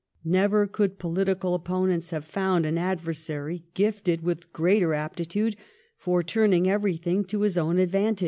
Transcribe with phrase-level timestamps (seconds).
[0.25, 5.55] Never could political opponents have found an adversary gifted with greater aptitude
[5.95, 8.19] for turning everything to his own advantage.